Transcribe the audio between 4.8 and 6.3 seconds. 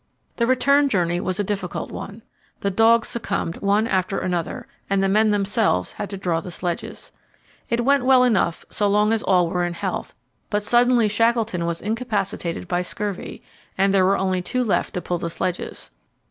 and the men themselves had to